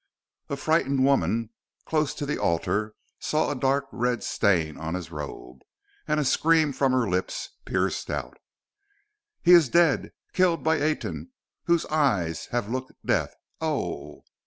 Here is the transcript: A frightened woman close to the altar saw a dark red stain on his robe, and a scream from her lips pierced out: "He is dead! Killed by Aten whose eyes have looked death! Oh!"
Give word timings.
A 0.49 0.57
frightened 0.57 1.05
woman 1.05 1.51
close 1.85 2.15
to 2.15 2.25
the 2.25 2.39
altar 2.39 2.95
saw 3.19 3.51
a 3.51 3.55
dark 3.55 3.85
red 3.91 4.23
stain 4.23 4.75
on 4.75 4.95
his 4.95 5.11
robe, 5.11 5.59
and 6.07 6.19
a 6.19 6.25
scream 6.25 6.73
from 6.73 6.91
her 6.91 7.07
lips 7.07 7.49
pierced 7.65 8.09
out: 8.09 8.39
"He 9.43 9.51
is 9.51 9.69
dead! 9.69 10.11
Killed 10.33 10.63
by 10.63 10.81
Aten 10.81 11.29
whose 11.65 11.85
eyes 11.85 12.47
have 12.47 12.67
looked 12.67 12.93
death! 13.05 13.35
Oh!" 13.61 14.23